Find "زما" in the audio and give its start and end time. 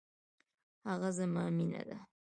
1.17-1.43